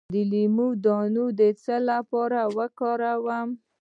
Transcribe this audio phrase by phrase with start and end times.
[0.13, 3.49] د لیمو دانه د څه لپاره وکاروم؟